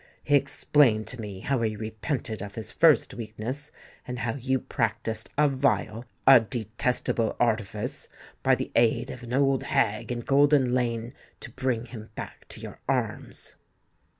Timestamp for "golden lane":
10.21-11.13